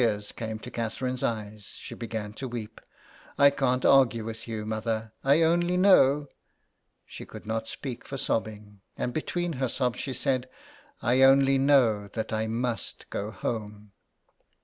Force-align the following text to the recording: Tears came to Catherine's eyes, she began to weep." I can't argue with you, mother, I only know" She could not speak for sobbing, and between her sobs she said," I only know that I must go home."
Tears 0.01 0.31
came 0.31 0.57
to 0.57 0.71
Catherine's 0.71 1.21
eyes, 1.21 1.75
she 1.79 1.93
began 1.93 2.33
to 2.33 2.47
weep." 2.47 2.81
I 3.37 3.51
can't 3.51 3.85
argue 3.85 4.25
with 4.25 4.47
you, 4.47 4.65
mother, 4.65 5.13
I 5.23 5.43
only 5.43 5.77
know" 5.77 6.27
She 7.05 7.23
could 7.23 7.45
not 7.45 7.67
speak 7.67 8.03
for 8.03 8.17
sobbing, 8.17 8.81
and 8.97 9.13
between 9.13 9.53
her 9.61 9.67
sobs 9.69 9.99
she 9.99 10.15
said," 10.15 10.49
I 11.03 11.21
only 11.21 11.59
know 11.59 12.07
that 12.13 12.33
I 12.33 12.47
must 12.47 13.11
go 13.11 13.29
home." 13.29 13.91